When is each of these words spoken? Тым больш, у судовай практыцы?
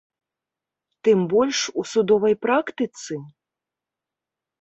Тым 1.07 1.19
больш, 1.33 1.59
у 1.81 1.85
судовай 1.91 2.35
практыцы? 2.47 3.13